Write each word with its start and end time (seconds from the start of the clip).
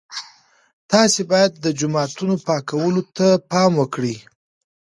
تاسي 0.91 1.21
باید 1.31 1.51
د 1.55 1.65
جوماتونو 1.79 2.35
پاکوالي 2.47 3.03
ته 3.17 3.27
پام 3.51 3.71
وکړئ. 3.77 4.15